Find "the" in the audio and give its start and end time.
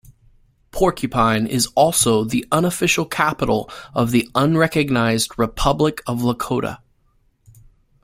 2.23-2.43, 4.09-4.27